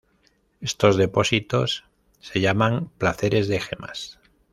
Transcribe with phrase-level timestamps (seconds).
[0.61, 1.85] Estos depósitos
[2.21, 4.19] se llaman "placeres de gemas".